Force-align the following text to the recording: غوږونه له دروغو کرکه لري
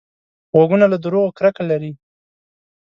غوږونه 0.57 0.85
له 0.93 0.97
دروغو 1.03 1.35
کرکه 1.37 1.63
لري 1.71 1.91